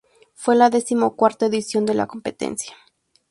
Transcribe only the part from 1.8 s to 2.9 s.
de la competencia.